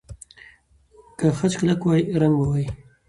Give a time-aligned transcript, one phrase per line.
[1.17, 2.65] که خج کلک وای، رنګ به وای.